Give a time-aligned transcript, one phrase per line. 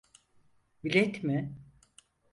[0.83, 1.55] Bilet mi?